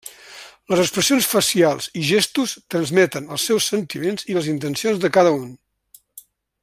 Les 0.71 0.79
expressions 0.83 1.27
facials 1.33 1.89
i 2.01 2.05
gestos 2.11 2.55
transmeten 2.75 3.29
els 3.37 3.45
seus 3.51 3.69
sentiments 3.75 4.27
i 4.33 4.39
les 4.39 4.49
intencions 4.55 5.05
de 5.05 5.13
cada 5.19 5.37
un. 5.43 5.47